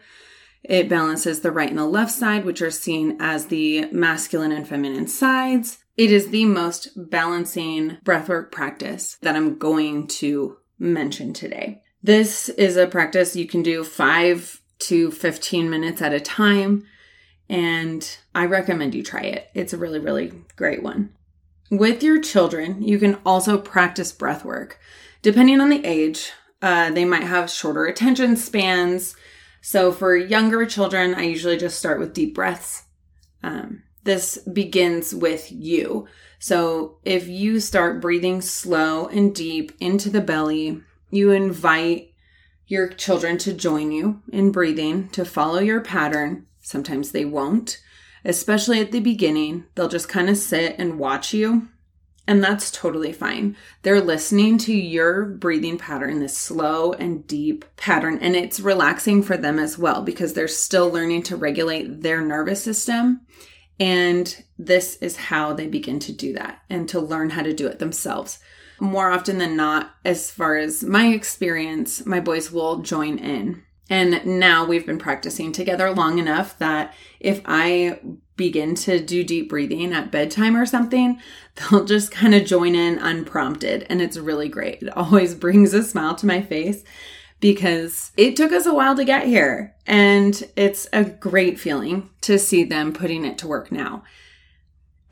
It 0.65 0.89
balances 0.89 1.41
the 1.41 1.51
right 1.51 1.69
and 1.69 1.79
the 1.79 1.85
left 1.85 2.13
side, 2.13 2.45
which 2.45 2.63
are 2.63 2.71
seen 2.71 3.17
as 3.21 3.47
the 3.47 3.87
masculine 3.93 4.53
and 4.53 4.67
feminine 4.67 5.07
sides. 5.07 5.79
It 5.97 6.11
is 6.11 6.29
the 6.29 6.47
most 6.47 6.89
balancing 6.97 7.99
breathwork 8.05 8.51
practice 8.51 9.17
that 9.23 9.37
I'm 9.37 9.59
going 9.59 10.07
to 10.09 10.57
mention 10.79 11.33
today. 11.33 11.83
This 12.03 12.49
is 12.49 12.77
a 12.77 12.87
practice 12.87 13.37
you 13.37 13.47
can 13.47 13.63
do 13.63 13.85
five 13.85 14.61
to 14.81 15.11
15 15.11 15.71
minutes 15.71 16.03
at 16.03 16.13
a 16.13 16.21
time. 16.21 16.87
And 17.49 18.17
I 18.35 18.47
recommend 18.47 18.95
you 18.95 19.03
try 19.03 19.23
it. 19.23 19.51
It's 19.55 19.73
a 19.73 19.79
really, 19.79 19.99
really 19.99 20.33
great 20.57 20.83
one. 20.83 21.11
With 21.71 22.03
your 22.03 22.21
children, 22.21 22.83
you 22.83 22.99
can 22.99 23.19
also 23.25 23.59
practice 23.59 24.13
breath 24.13 24.45
work. 24.45 24.79
Depending 25.23 25.61
on 25.61 25.69
the 25.69 25.85
age, 25.85 26.33
uh, 26.63 26.91
they 26.91 27.05
might 27.05 27.25
have 27.25 27.51
shorter 27.51 27.87
attention 27.87 28.37
spans. 28.37 29.17
So 29.67 29.93
for 29.93 30.15
younger 30.15 30.67
children, 30.67 31.15
I 31.15 31.23
usually 31.23 31.57
just 31.57 31.79
start 31.79 31.99
with 31.99 32.13
deep 32.13 32.35
breaths. 32.35 32.83
Um, 33.43 33.83
this 34.03 34.37
begins 34.37 35.15
with 35.15 35.51
you. 35.51 36.07
So 36.39 36.99
if 37.03 37.29
you 37.29 37.61
start 37.61 38.03
breathing 38.03 38.43
slow 38.43 39.07
and 39.07 39.35
deep 39.35 39.73
into 39.81 40.11
the 40.11 40.21
belly, 40.21 40.83
you 41.09 41.31
invite 41.31 42.13
your 42.67 42.89
children 42.89 43.39
to 43.39 43.55
join 43.55 43.91
you 43.91 44.21
in 44.31 44.53
breathing, 44.53 45.09
to 45.09 45.25
follow 45.25 45.61
your 45.61 45.81
pattern. 45.81 46.45
Sometimes 46.61 47.13
they 47.13 47.25
won't, 47.25 47.81
especially 48.23 48.81
at 48.81 48.93
the 48.93 49.01
beginning. 49.01 49.65
They'll 49.75 49.89
just 49.89 50.11
kind 50.11 50.29
of 50.29 50.37
sit 50.37 50.77
and 50.79 50.99
watch 50.99 51.33
you. 51.33 51.71
And 52.27 52.43
that's 52.43 52.71
totally 52.71 53.13
fine. 53.13 53.57
They're 53.83 54.01
listening 54.01 54.57
to 54.59 54.75
your 54.75 55.25
breathing 55.27 55.77
pattern, 55.77 56.21
this 56.21 56.37
slow 56.37 56.93
and 56.95 57.27
deep 57.27 57.65
pattern, 57.77 58.19
and 58.21 58.35
it's 58.35 58.61
relaxing 58.61 59.23
for 59.23 59.37
them 59.37 59.59
as 59.59 59.77
well 59.77 60.01
because 60.01 60.33
they're 60.33 60.49
still 60.49 60.91
learning 60.91 61.25
to 61.25 61.37
regulate 61.37 62.01
their 62.01 62.23
nervous 62.23 62.63
system. 62.63 63.21
And 63.79 64.43
this 64.59 64.97
is 65.03 65.17
how 65.17 65.53
they 65.53 65.67
begin 65.67 65.99
to 66.01 66.13
do 66.13 66.33
that 66.35 66.63
and 66.71 66.89
to 66.89 67.01
learn 67.01 67.31
how 67.31 67.43
to 67.43 67.53
do 67.53 67.67
it 67.67 67.79
themselves 67.79 68.39
more 68.81 69.11
often 69.11 69.39
than 69.39 69.57
not, 69.57 69.95
as 70.05 70.31
far 70.31 70.57
as 70.57 70.83
my 70.83 71.09
experience, 71.09 72.05
my 72.07 72.21
boys 72.21 72.51
will 72.51 72.79
join 72.79 73.19
in. 73.19 73.63
And 73.91 74.25
now 74.25 74.65
we've 74.65 74.87
been 74.87 74.99
practicing 74.99 75.53
together 75.53 75.91
long 75.91 76.19
enough 76.19 76.59
that 76.59 76.95
if 77.21 77.41
I 77.45 78.01
begin 78.37 78.75
to 78.75 79.01
do 79.01 79.23
deep 79.25 79.49
breathing 79.49 79.93
at 79.93 80.11
bedtime 80.11 80.57
or 80.57 80.67
something, 80.67 81.21
they'll 81.71 81.85
just 81.85 82.11
kind 82.11 82.35
of 82.35 82.45
join 82.45 82.75
in 82.75 82.99
unprompted. 82.99 83.87
And 83.89 84.01
it's 84.03 84.17
really 84.17 84.49
great. 84.49 84.83
It 84.83 84.97
always 84.97 85.35
brings 85.35 85.75
a 85.75 85.83
smile 85.83 86.15
to 86.17 86.27
my 86.27 86.43
face 86.43 86.85
because 87.41 88.13
it 88.17 88.37
took 88.37 88.53
us 88.53 88.67
a 88.67 88.75
while 88.75 88.97
to 88.97 89.05
get 89.05 89.27
here. 89.27 89.75
And 89.87 90.43
it's 90.57 90.87
a 90.93 91.05
great 91.05 91.61
feeling 91.61 92.11
to 92.23 92.39
see 92.39 92.65
them 92.65 92.93
putting 92.93 93.25
it 93.25 93.39
to 93.39 93.49
work 93.49 93.71
now. 93.71 94.05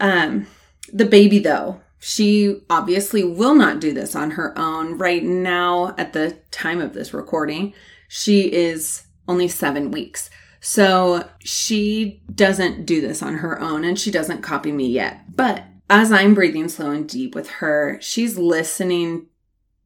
Um, 0.00 0.46
the 0.92 1.04
baby, 1.04 1.38
though, 1.38 1.80
she 2.00 2.62
obviously 2.68 3.22
will 3.22 3.54
not 3.54 3.80
do 3.80 3.92
this 3.92 4.16
on 4.16 4.32
her 4.32 4.58
own. 4.58 4.98
Right 4.98 5.22
now, 5.22 5.94
at 5.96 6.12
the 6.12 6.38
time 6.50 6.80
of 6.80 6.94
this 6.94 7.14
recording, 7.14 7.74
she 8.08 8.52
is 8.52 9.04
only 9.28 9.46
seven 9.46 9.90
weeks. 9.90 10.28
So 10.64 11.28
she 11.40 12.22
doesn't 12.32 12.86
do 12.86 13.00
this 13.00 13.20
on 13.20 13.38
her 13.38 13.60
own 13.60 13.84
and 13.84 13.98
she 13.98 14.12
doesn't 14.12 14.42
copy 14.42 14.70
me 14.70 14.86
yet. 14.86 15.34
But 15.34 15.64
as 15.90 16.12
I'm 16.12 16.34
breathing 16.34 16.68
slow 16.68 16.92
and 16.92 17.08
deep 17.08 17.34
with 17.34 17.50
her, 17.50 17.98
she's 18.00 18.38
listening 18.38 19.26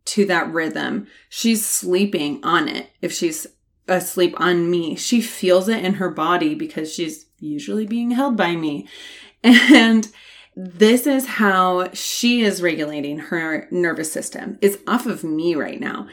to 0.04 0.26
that 0.26 0.52
rhythm. 0.52 1.06
She's 1.30 1.64
sleeping 1.64 2.44
on 2.44 2.68
it. 2.68 2.90
If 3.00 3.10
she's 3.10 3.46
asleep 3.88 4.38
on 4.38 4.70
me, 4.70 4.96
she 4.96 5.22
feels 5.22 5.66
it 5.70 5.82
in 5.82 5.94
her 5.94 6.10
body 6.10 6.54
because 6.54 6.92
she's 6.92 7.24
usually 7.38 7.86
being 7.86 8.10
held 8.10 8.36
by 8.36 8.54
me. 8.54 8.86
And 9.42 10.06
this 10.54 11.06
is 11.06 11.26
how 11.26 11.90
she 11.94 12.42
is 12.42 12.62
regulating 12.62 13.18
her 13.18 13.66
nervous 13.70 14.12
system. 14.12 14.58
It's 14.60 14.76
off 14.86 15.06
of 15.06 15.24
me 15.24 15.54
right 15.54 15.80
now. 15.80 16.06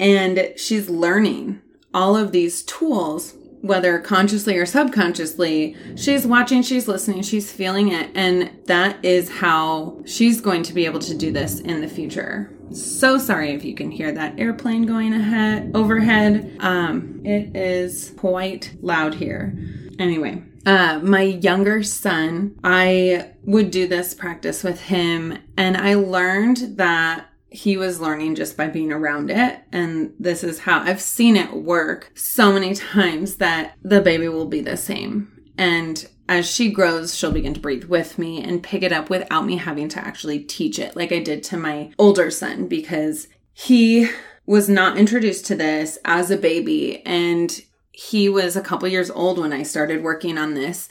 And 0.00 0.52
she's 0.56 0.90
learning 0.90 1.62
all 1.94 2.16
of 2.16 2.32
these 2.32 2.64
tools, 2.64 3.34
whether 3.62 3.98
consciously 3.98 4.58
or 4.58 4.66
subconsciously. 4.66 5.76
She's 5.96 6.26
watching, 6.26 6.62
she's 6.62 6.86
listening, 6.86 7.22
she's 7.22 7.50
feeling 7.50 7.88
it. 7.88 8.10
And 8.14 8.50
that 8.66 9.02
is 9.04 9.30
how 9.30 10.02
she's 10.04 10.40
going 10.40 10.64
to 10.64 10.74
be 10.74 10.84
able 10.84 11.00
to 11.00 11.16
do 11.16 11.32
this 11.32 11.60
in 11.60 11.80
the 11.80 11.88
future. 11.88 12.52
So 12.72 13.18
sorry 13.18 13.52
if 13.52 13.64
you 13.64 13.74
can 13.74 13.90
hear 13.90 14.12
that 14.12 14.38
airplane 14.38 14.84
going 14.84 15.12
ahead 15.14 15.72
overhead. 15.74 16.56
Um, 16.60 17.20
it 17.24 17.56
is 17.56 18.12
quite 18.16 18.74
loud 18.80 19.14
here. 19.14 19.56
Anyway, 19.98 20.42
uh, 20.64 21.00
my 21.02 21.22
younger 21.22 21.82
son, 21.82 22.58
I 22.64 23.32
would 23.44 23.70
do 23.70 23.86
this 23.86 24.14
practice 24.14 24.62
with 24.62 24.80
him, 24.80 25.38
and 25.56 25.76
I 25.76 25.94
learned 25.94 26.76
that 26.78 27.26
he 27.52 27.76
was 27.76 28.00
learning 28.00 28.34
just 28.34 28.56
by 28.56 28.66
being 28.66 28.92
around 28.92 29.30
it. 29.30 29.60
And 29.70 30.14
this 30.18 30.42
is 30.42 30.60
how 30.60 30.80
I've 30.80 31.00
seen 31.00 31.36
it 31.36 31.52
work 31.52 32.10
so 32.14 32.52
many 32.52 32.74
times 32.74 33.36
that 33.36 33.74
the 33.82 34.00
baby 34.00 34.28
will 34.28 34.46
be 34.46 34.60
the 34.60 34.76
same. 34.76 35.28
And 35.56 36.08
as 36.28 36.50
she 36.50 36.70
grows, 36.70 37.14
she'll 37.14 37.32
begin 37.32 37.54
to 37.54 37.60
breathe 37.60 37.84
with 37.84 38.18
me 38.18 38.42
and 38.42 38.62
pick 38.62 38.82
it 38.82 38.92
up 38.92 39.10
without 39.10 39.44
me 39.44 39.56
having 39.56 39.88
to 39.90 40.00
actually 40.00 40.40
teach 40.40 40.78
it, 40.78 40.96
like 40.96 41.12
I 41.12 41.18
did 41.18 41.42
to 41.44 41.56
my 41.56 41.92
older 41.98 42.30
son, 42.30 42.68
because 42.68 43.28
he 43.52 44.08
was 44.46 44.68
not 44.68 44.96
introduced 44.96 45.46
to 45.46 45.54
this 45.54 45.98
as 46.04 46.30
a 46.30 46.36
baby. 46.36 47.04
And 47.06 47.60
he 47.90 48.28
was 48.28 48.56
a 48.56 48.62
couple 48.62 48.88
years 48.88 49.10
old 49.10 49.38
when 49.38 49.52
I 49.52 49.62
started 49.62 50.02
working 50.02 50.38
on 50.38 50.54
this. 50.54 50.88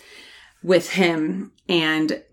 with 0.64 0.92
him 0.92 1.52
and 1.68 2.24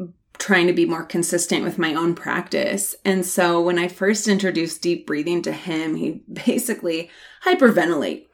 trying 0.48 0.66
to 0.66 0.72
be 0.72 0.86
more 0.86 1.04
consistent 1.04 1.62
with 1.62 1.76
my 1.76 1.92
own 1.92 2.14
practice. 2.14 2.94
And 3.04 3.26
so 3.26 3.60
when 3.60 3.78
I 3.78 3.86
first 3.86 4.26
introduced 4.26 4.80
deep 4.80 5.06
breathing 5.06 5.42
to 5.42 5.52
him, 5.52 5.94
he 5.94 6.22
basically 6.46 7.10
hyperventilate. 7.44 8.24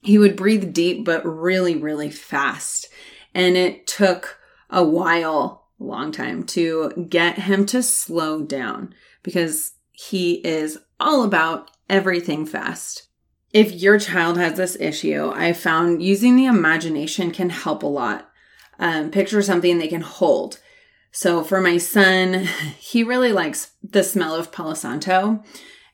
He 0.00 0.16
would 0.16 0.36
breathe 0.36 0.72
deep, 0.72 1.04
but 1.04 1.26
really, 1.26 1.74
really 1.74 2.08
fast. 2.08 2.86
And 3.34 3.56
it 3.56 3.84
took 3.88 4.38
a 4.70 4.84
while, 4.84 5.66
a 5.80 5.82
long 5.82 6.12
time 6.12 6.44
to 6.44 7.08
get 7.10 7.36
him 7.36 7.66
to 7.66 7.82
slow 7.82 8.42
down 8.42 8.94
because 9.24 9.72
he 9.90 10.34
is 10.46 10.78
all 11.00 11.24
about 11.24 11.72
everything 11.90 12.46
fast. 12.46 13.08
If 13.52 13.72
your 13.72 13.98
child 13.98 14.38
has 14.38 14.56
this 14.56 14.76
issue, 14.78 15.32
I 15.34 15.52
found 15.52 16.00
using 16.00 16.36
the 16.36 16.46
imagination 16.46 17.32
can 17.32 17.50
help 17.50 17.82
a 17.82 17.86
lot. 17.86 18.30
Um, 18.78 19.10
picture 19.10 19.42
something 19.42 19.78
they 19.78 19.88
can 19.88 20.02
hold. 20.02 20.60
So 21.16 21.42
for 21.42 21.62
my 21.62 21.78
son, 21.78 22.46
he 22.78 23.02
really 23.02 23.32
likes 23.32 23.72
the 23.82 24.04
smell 24.04 24.34
of 24.34 24.52
Palo 24.52 24.74
Santo. 24.74 25.42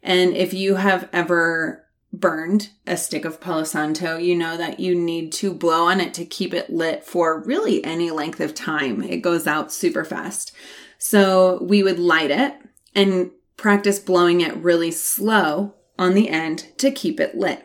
And 0.03 0.37
if 0.37 0.53
you 0.53 0.75
have 0.75 1.09
ever 1.13 1.87
burned 2.13 2.71
a 2.89 2.97
stick 2.97 3.25
of 3.25 3.41
Palo 3.41 3.63
Santo, 3.63 4.17
you 4.19 4.35
know 4.35 4.57
that 4.57 4.81
you 4.81 4.97
need 4.97 5.31
to 5.35 5.55
blow 5.55 5.87
on 5.87 6.01
it 6.01 6.13
to 6.15 6.25
keep 6.25 6.53
it 6.53 6.71
lit 6.71 7.05
for 7.05 7.41
really 7.41 7.85
any 7.85 8.11
length 8.11 8.41
of 8.41 8.53
time. 8.53 9.01
It 9.01 9.19
goes 9.19 9.47
out 9.47 9.73
super 9.73 10.05
fast. 10.05 10.51
So 10.99 11.63
we 11.63 11.85
would 11.85 12.01
light 12.01 12.33
it 12.33 12.55
and 12.93 13.31
practice 13.57 14.01
blowing 14.01 14.41
it 14.41 14.57
really 14.57 14.91
slow 14.91 15.77
on 16.01 16.15
the 16.15 16.31
end 16.31 16.67
to 16.79 16.91
keep 16.91 17.21
it 17.21 17.37
lit. 17.37 17.65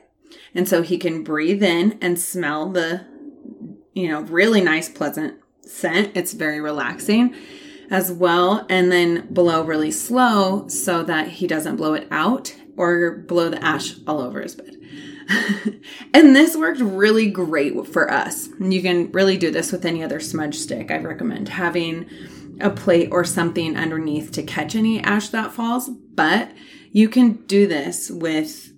And 0.54 0.70
so 0.70 0.84
he 0.84 1.00
can 1.00 1.24
breathe 1.24 1.64
in 1.64 1.98
and 2.02 2.20
smell 2.20 2.70
the, 2.70 3.08
you 3.94 4.10
know, 4.10 4.22
really 4.22 4.62
nice, 4.62 4.90
pleasant 4.90 5.40
scent. 5.70 6.12
It's 6.16 6.34
very 6.34 6.60
relaxing 6.60 7.36
as 7.90 8.12
well. 8.12 8.66
And 8.70 8.92
then 8.92 9.28
blow 9.30 9.64
really 9.64 9.92
slow 9.92 10.68
so 10.68 11.04
that 11.04 11.28
he 11.28 11.48
doesn't 11.48 11.78
blow 11.78 11.94
it 11.94 12.08
out 12.12 12.56
or 12.76 13.18
blow 13.28 13.50
the 13.50 13.64
ash 13.64 13.96
all 14.06 14.22
over 14.22 14.42
his 14.42 14.56
bed. 14.56 14.76
and 16.14 16.36
this 16.36 16.56
worked 16.56 16.80
really 16.80 17.30
great 17.30 17.88
for 17.88 18.12
us. 18.12 18.50
You 18.60 18.82
can 18.82 19.12
really 19.12 19.38
do 19.38 19.52
this 19.52 19.72
with 19.72 19.86
any 19.86 20.04
other 20.04 20.20
smudge 20.20 20.56
stick. 20.56 20.90
I 20.92 20.98
recommend 20.98 21.50
having 21.50 22.10
a 22.60 22.70
plate 22.70 23.10
or 23.12 23.24
something 23.24 23.78
underneath 23.78 24.32
to 24.34 24.44
catch 24.44 24.76
any 24.76 25.02
ash 25.02 25.30
that 25.30 25.54
falls, 25.54 25.90
but 25.90 26.52
you 26.92 27.10
can 27.10 27.34
do 27.46 27.68
this 27.68 28.10
with 28.10 28.74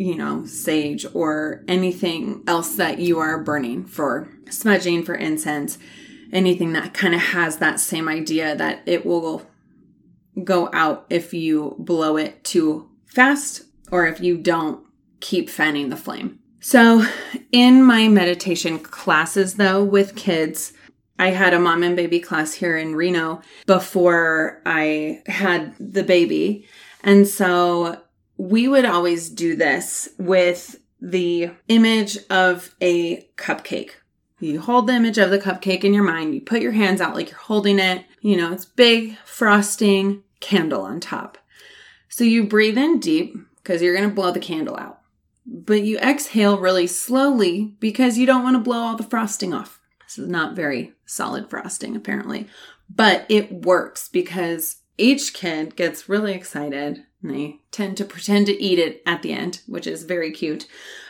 you 0.00 0.14
know, 0.14 0.46
sage 0.46 1.04
or 1.12 1.62
anything 1.68 2.42
else 2.46 2.76
that 2.76 2.98
you 2.98 3.18
are 3.18 3.44
burning 3.44 3.84
for 3.84 4.30
smudging, 4.48 5.04
for 5.04 5.14
incense, 5.14 5.76
anything 6.32 6.72
that 6.72 6.94
kind 6.94 7.14
of 7.14 7.20
has 7.20 7.58
that 7.58 7.80
same 7.80 8.08
idea 8.08 8.54
that 8.56 8.82
it 8.86 9.04
will 9.04 9.46
go 10.44 10.70
out 10.72 11.06
if 11.10 11.34
you 11.34 11.74
blow 11.78 12.16
it 12.16 12.42
too 12.44 12.88
fast 13.06 13.62
or 13.90 14.06
if 14.06 14.20
you 14.20 14.36
don't 14.36 14.84
keep 15.20 15.50
fanning 15.50 15.88
the 15.88 15.96
flame. 15.96 16.38
So, 16.60 17.04
in 17.52 17.82
my 17.82 18.08
meditation 18.08 18.78
classes, 18.78 19.54
though, 19.54 19.82
with 19.82 20.14
kids, 20.14 20.74
I 21.18 21.30
had 21.30 21.52
a 21.54 21.58
mom 21.58 21.82
and 21.82 21.96
baby 21.96 22.20
class 22.20 22.54
here 22.54 22.76
in 22.76 22.94
Reno 22.94 23.42
before 23.66 24.62
I 24.64 25.22
had 25.26 25.74
the 25.78 26.02
baby. 26.02 26.66
And 27.02 27.28
so 27.28 28.00
we 28.36 28.68
would 28.68 28.86
always 28.86 29.28
do 29.28 29.54
this 29.54 30.08
with 30.18 30.80
the 31.00 31.50
image 31.68 32.18
of 32.30 32.74
a 32.80 33.28
cupcake. 33.36 33.90
You 34.40 34.60
hold 34.60 34.86
the 34.86 34.94
image 34.94 35.18
of 35.18 35.30
the 35.30 35.38
cupcake 35.38 35.84
in 35.84 35.92
your 35.92 36.02
mind, 36.02 36.34
you 36.34 36.40
put 36.40 36.62
your 36.62 36.72
hands 36.72 37.00
out 37.00 37.14
like 37.14 37.30
you're 37.30 37.38
holding 37.38 37.78
it. 37.78 38.06
You 38.22 38.36
know, 38.36 38.52
it's 38.52 38.64
big, 38.64 39.16
frosting, 39.24 40.22
candle 40.40 40.82
on 40.82 41.00
top. 41.00 41.38
So 42.08 42.24
you 42.24 42.44
breathe 42.44 42.78
in 42.78 43.00
deep 43.00 43.36
because 43.56 43.82
you're 43.82 43.96
going 43.96 44.08
to 44.08 44.14
blow 44.14 44.32
the 44.32 44.40
candle 44.40 44.76
out. 44.76 45.00
But 45.46 45.82
you 45.82 45.98
exhale 45.98 46.58
really 46.58 46.86
slowly 46.86 47.74
because 47.80 48.18
you 48.18 48.26
don't 48.26 48.42
want 48.42 48.56
to 48.56 48.62
blow 48.62 48.78
all 48.78 48.96
the 48.96 49.02
frosting 49.02 49.52
off. 49.52 49.80
This 50.06 50.18
is 50.18 50.28
not 50.28 50.56
very 50.56 50.94
solid 51.06 51.48
frosting, 51.48 51.94
apparently. 51.94 52.48
But 52.88 53.26
it 53.28 53.52
works 53.52 54.08
because 54.08 54.78
each 54.98 55.34
kid 55.34 55.76
gets 55.76 56.08
really 56.08 56.32
excited 56.32 57.04
and 57.22 57.30
they 57.30 57.60
tend 57.70 57.96
to 57.98 58.04
pretend 58.04 58.46
to 58.46 58.62
eat 58.62 58.78
it 58.78 59.02
at 59.06 59.22
the 59.22 59.32
end, 59.32 59.60
which 59.66 59.86
is 59.86 60.04
very 60.04 60.32
cute. 60.32 60.66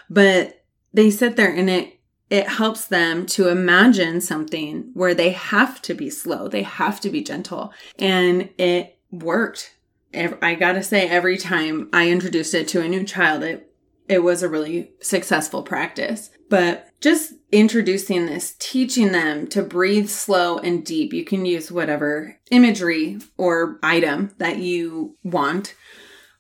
But 0.09 0.65
they 0.93 1.11
sit 1.11 1.37
there 1.37 1.53
and 1.53 1.71
it 1.71 2.00
it 2.31 2.49
helps 2.49 2.87
them 2.87 3.27
to 3.27 3.49
imagine 3.49 4.21
something 4.21 4.91
where 4.95 5.15
they 5.15 5.31
have 5.31 5.83
to 5.83 5.95
be 5.95 6.09
slow, 6.09 6.49
they 6.49 6.63
have 6.63 7.01
to 7.01 7.11
be 7.11 7.23
gentle. 7.23 7.73
And 7.99 8.51
it 8.57 8.99
worked. 9.11 9.77
I 10.15 10.55
gotta 10.55 10.83
say, 10.83 11.09
every 11.09 11.37
time 11.37 11.89
I 11.93 12.09
introduced 12.09 12.55
it 12.55 12.67
to 12.69 12.81
a 12.81 12.89
new 12.89 13.05
child, 13.05 13.43
it 13.43 13.67
it 14.09 14.25
was 14.25 14.43
a 14.43 14.49
really 14.49 14.91
successful 15.01 15.63
practice. 15.63 16.31
But 16.49 16.89
just 17.01 17.33
introducing 17.53 18.27
this, 18.27 18.57
teaching 18.59 19.13
them 19.13 19.47
to 19.49 19.63
breathe 19.63 20.09
slow 20.09 20.59
and 20.59 20.85
deep. 20.85 21.13
You 21.13 21.25
can 21.25 21.47
use 21.47 21.71
whatever 21.71 22.37
imagery 22.51 23.21
or 23.37 23.79
item 23.85 24.35
that 24.39 24.59
you 24.59 25.17
want, 25.23 25.77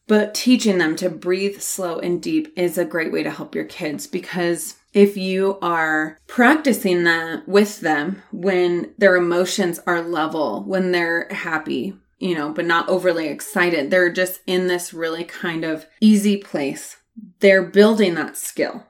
but 0.08 0.34
teaching 0.34 0.78
them 0.78 0.96
to 0.96 1.08
breathe 1.08 1.60
slow 1.60 2.00
and 2.00 2.20
deep 2.20 2.52
is 2.56 2.76
a 2.76 2.84
great 2.84 3.12
way 3.12 3.22
to 3.22 3.30
help 3.30 3.54
your 3.54 3.66
kids 3.66 4.08
because 4.08 4.79
if 4.92 5.16
you 5.16 5.58
are 5.62 6.18
practicing 6.26 7.04
that 7.04 7.46
with 7.48 7.80
them 7.80 8.22
when 8.32 8.92
their 8.98 9.16
emotions 9.16 9.78
are 9.86 10.02
level, 10.02 10.64
when 10.64 10.90
they're 10.90 11.28
happy, 11.30 11.96
you 12.18 12.34
know, 12.34 12.52
but 12.52 12.64
not 12.64 12.88
overly 12.88 13.28
excited, 13.28 13.90
they're 13.90 14.12
just 14.12 14.40
in 14.46 14.66
this 14.66 14.92
really 14.92 15.24
kind 15.24 15.64
of 15.64 15.86
easy 16.00 16.36
place. 16.36 16.96
They're 17.40 17.62
building 17.62 18.14
that 18.14 18.36
skill 18.36 18.86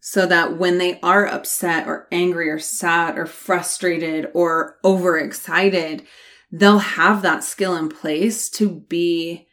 so 0.00 0.26
that 0.26 0.58
when 0.58 0.78
they 0.78 0.98
are 1.02 1.26
upset 1.26 1.86
or 1.86 2.06
angry 2.10 2.50
or 2.50 2.58
sad 2.58 3.18
or 3.18 3.26
frustrated 3.26 4.30
or 4.34 4.76
overexcited, 4.84 6.06
they'll 6.52 6.78
have 6.78 7.22
that 7.22 7.44
skill 7.44 7.76
in 7.76 7.88
place 7.88 8.48
to 8.50 8.68
be 8.88 9.46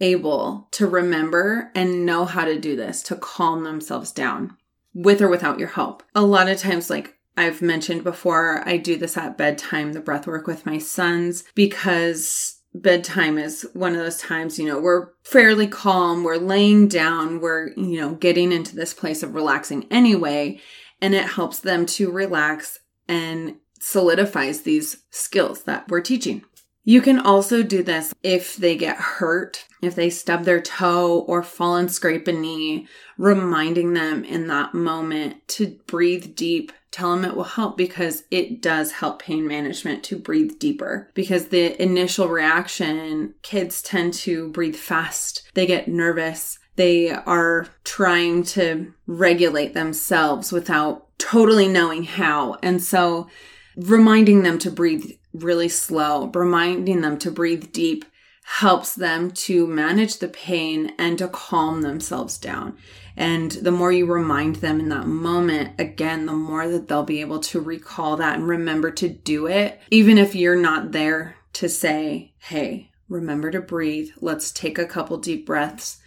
able 0.00 0.68
to 0.70 0.86
remember 0.86 1.70
and 1.74 2.04
know 2.06 2.24
how 2.24 2.44
to 2.44 2.58
do 2.58 2.76
this 2.76 3.02
to 3.02 3.16
calm 3.16 3.64
themselves 3.64 4.12
down 4.12 4.56
with 4.96 5.20
or 5.20 5.28
without 5.28 5.58
your 5.58 5.68
help. 5.68 6.02
A 6.14 6.22
lot 6.22 6.48
of 6.48 6.58
times, 6.58 6.88
like 6.88 7.14
I've 7.36 7.60
mentioned 7.60 8.02
before, 8.02 8.66
I 8.66 8.78
do 8.78 8.96
this 8.96 9.16
at 9.18 9.36
bedtime, 9.36 9.92
the 9.92 10.00
breath 10.00 10.26
work 10.26 10.46
with 10.46 10.64
my 10.64 10.78
sons, 10.78 11.44
because 11.54 12.62
bedtime 12.74 13.36
is 13.36 13.68
one 13.74 13.92
of 13.92 13.98
those 13.98 14.18
times, 14.18 14.58
you 14.58 14.66
know, 14.66 14.80
we're 14.80 15.10
fairly 15.22 15.66
calm, 15.66 16.24
we're 16.24 16.38
laying 16.38 16.88
down, 16.88 17.40
we're, 17.40 17.68
you 17.76 18.00
know, 18.00 18.14
getting 18.14 18.52
into 18.52 18.74
this 18.74 18.94
place 18.94 19.22
of 19.22 19.34
relaxing 19.34 19.86
anyway, 19.90 20.58
and 21.02 21.14
it 21.14 21.26
helps 21.26 21.58
them 21.58 21.84
to 21.84 22.10
relax 22.10 22.78
and 23.06 23.56
solidifies 23.78 24.62
these 24.62 25.04
skills 25.10 25.64
that 25.64 25.86
we're 25.90 26.00
teaching. 26.00 26.42
You 26.88 27.02
can 27.02 27.18
also 27.18 27.64
do 27.64 27.82
this 27.82 28.14
if 28.22 28.54
they 28.54 28.76
get 28.76 28.96
hurt, 28.96 29.66
if 29.82 29.96
they 29.96 30.08
stub 30.08 30.44
their 30.44 30.60
toe 30.60 31.24
or 31.26 31.42
fall 31.42 31.74
and 31.74 31.90
scrape 31.90 32.28
a 32.28 32.32
knee, 32.32 32.86
reminding 33.18 33.92
them 33.92 34.24
in 34.24 34.46
that 34.46 34.72
moment 34.72 35.46
to 35.48 35.80
breathe 35.88 36.36
deep. 36.36 36.70
Tell 36.92 37.10
them 37.10 37.24
it 37.24 37.34
will 37.34 37.42
help 37.42 37.76
because 37.76 38.22
it 38.30 38.62
does 38.62 38.92
help 38.92 39.20
pain 39.20 39.48
management 39.48 40.04
to 40.04 40.16
breathe 40.16 40.60
deeper. 40.60 41.10
Because 41.12 41.48
the 41.48 41.82
initial 41.82 42.28
reaction, 42.28 43.34
kids 43.42 43.82
tend 43.82 44.14
to 44.14 44.48
breathe 44.50 44.76
fast, 44.76 45.42
they 45.54 45.66
get 45.66 45.88
nervous, 45.88 46.60
they 46.76 47.10
are 47.10 47.66
trying 47.82 48.44
to 48.44 48.94
regulate 49.08 49.74
themselves 49.74 50.52
without 50.52 51.08
totally 51.18 51.66
knowing 51.66 52.04
how. 52.04 52.58
And 52.62 52.80
so, 52.80 53.28
reminding 53.76 54.42
them 54.42 54.58
to 54.60 54.70
breathe 54.70 55.10
really 55.38 55.68
slow, 55.68 56.26
reminding 56.34 57.00
them 57.00 57.18
to 57.18 57.30
breathe 57.30 57.72
deep 57.72 58.04
helps 58.46 58.94
them 58.94 59.32
to 59.32 59.66
manage 59.66 60.18
the 60.18 60.28
pain 60.28 60.92
and 60.98 61.18
to 61.18 61.26
calm 61.26 61.82
themselves 61.82 62.38
down. 62.38 62.76
And 63.16 63.50
the 63.50 63.72
more 63.72 63.90
you 63.90 64.06
remind 64.06 64.56
them 64.56 64.78
in 64.78 64.88
that 64.90 65.06
moment, 65.08 65.80
again, 65.80 66.26
the 66.26 66.32
more 66.32 66.68
that 66.68 66.86
they'll 66.86 67.02
be 67.02 67.20
able 67.22 67.40
to 67.40 67.60
recall 67.60 68.16
that 68.16 68.38
and 68.38 68.46
remember 68.46 68.92
to 68.92 69.08
do 69.08 69.48
it, 69.48 69.80
even 69.90 70.16
if 70.16 70.36
you're 70.36 70.54
not 70.54 70.92
there 70.92 71.36
to 71.54 71.68
say, 71.68 72.34
hey, 72.38 72.92
remember 73.08 73.50
to 73.50 73.60
breathe. 73.60 74.10
Let's 74.20 74.52
take 74.52 74.78
a 74.78 74.86
couple 74.86 75.16
deep 75.16 75.44
breaths. 75.44 75.98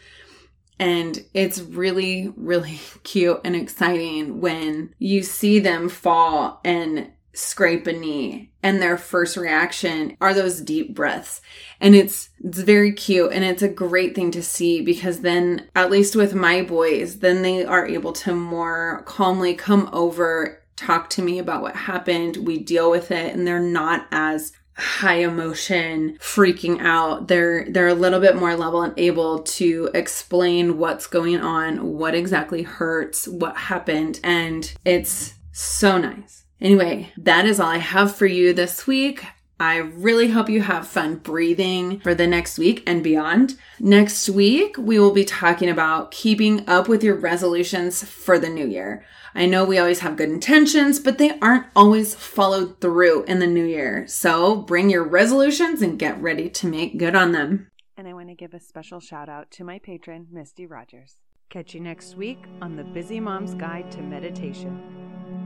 And 0.80 1.26
it's 1.34 1.60
really, 1.60 2.32
really 2.38 2.80
cute 3.04 3.42
and 3.44 3.56
exciting 3.56 4.40
when 4.40 4.94
you 4.98 5.24
see 5.24 5.60
them 5.60 5.90
fall 5.90 6.62
and 6.64 7.12
scrape 7.40 7.88
a 7.88 7.94
knee 7.94 8.52
and 8.62 8.82
their 8.82 8.98
first 8.98 9.38
reaction 9.38 10.16
are 10.20 10.34
those 10.34 10.62
deep 10.62 10.94
breaths. 10.94 11.42
And 11.80 11.96
it's 11.96 12.30
it's 12.44 12.60
very 12.60 12.92
cute 12.92 13.32
and 13.32 13.44
it's 13.44 13.62
a 13.62 13.70
great 13.70 14.16
thing 14.16 14.32
to 14.32 14.44
see 14.44 14.82
because 14.82 15.22
then 15.22 15.68
at 15.76 15.90
least 15.90 16.16
with 16.16 16.36
my 16.36 16.62
boys 16.62 17.20
then 17.20 17.42
they 17.42 17.66
are 17.66 17.88
able 17.88 18.14
to 18.14 18.36
more 18.36 19.04
calmly 19.06 19.54
come 19.54 19.90
over 19.94 20.62
talk 20.76 21.10
to 21.12 21.22
me 21.22 21.40
about 21.40 21.62
what 21.62 21.76
happened. 21.76 22.38
We 22.38 22.60
deal 22.60 22.90
with 22.90 23.12
it 23.12 23.34
and 23.34 23.46
they're 23.46 23.60
not 23.60 24.08
as 24.12 24.54
high 24.76 25.20
emotion 25.20 26.18
freaking 26.20 26.82
out. 26.82 27.28
They're 27.28 27.66
they're 27.70 27.88
a 27.88 27.94
little 27.94 28.20
bit 28.20 28.36
more 28.36 28.56
level 28.56 28.82
and 28.82 28.98
able 28.98 29.40
to 29.40 29.90
explain 29.94 30.78
what's 30.78 31.08
going 31.08 31.40
on 31.42 31.98
what 31.98 32.16
exactly 32.16 32.64
hurts 32.64 33.28
what 33.28 33.58
happened 33.58 34.20
and 34.24 34.74
it's 34.86 35.34
so 35.52 35.98
nice 35.98 36.46
anyway 36.62 37.12
that 37.18 37.46
is 37.46 37.60
all 37.60 37.70
i 37.70 37.78
have 37.78 38.16
for 38.16 38.26
you 38.26 38.54
this 38.54 38.86
week 38.88 39.26
I 39.62 39.76
really 39.76 40.30
hope 40.30 40.48
you 40.50 40.62
have 40.62 40.88
fun 40.88 41.18
breathing 41.18 42.00
for 42.00 42.16
the 42.16 42.28
next 42.28 42.58
week 42.58 42.82
and 42.88 43.04
beyond. 43.04 43.58
Next 43.78 44.30
week, 44.30 44.78
we 44.78 44.98
will 45.00 45.12
be 45.12 45.26
talking 45.26 45.70
about 45.70 46.12
keeping 46.12 46.68
up 46.68 46.88
with 46.88 47.04
your 47.04 47.16
resolutions 47.16 48.02
for 48.02 48.40
the 48.40 48.48
new 48.48 48.66
year. 48.66 49.04
I 49.36 49.46
know 49.46 49.66
we 49.66 49.78
always 49.78 50.00
have 50.00 50.16
good 50.16 50.30
intentions, 50.30 51.00
but 51.00 51.18
they 51.18 51.38
aren't 51.40 51.66
always 51.76 52.16
followed 52.16 52.80
through 52.80 53.24
in 53.24 53.40
the 53.40 53.48
new 53.48 53.66
year. 53.66 54.08
So 54.08 54.56
bring 54.56 54.90
your 54.90 55.04
resolutions 55.04 55.82
and 55.82 56.00
get 56.00 56.22
ready 56.22 56.50
to 56.52 56.68
make 56.68 56.98
good 56.98 57.16
on 57.16 57.34
them. 57.34 57.70
And 57.98 58.08
I 58.08 58.14
want 58.14 58.30
to 58.30 58.36
give 58.36 58.54
a 58.54 58.62
special 58.62 59.02
shout 59.02 59.28
out 59.28 59.52
to 59.52 59.66
my 59.66 59.80
patron, 59.80 60.28
Misty 60.32 60.66
Rogers. 60.66 61.18
Catch 61.50 61.74
you 61.74 61.82
next 61.82 62.16
week 62.16 62.46
on 62.62 62.78
the 62.78 62.84
Busy 62.84 63.20
Mom's 63.20 63.56
Guide 63.56 63.92
to 63.92 64.02
Meditation. 64.02 65.39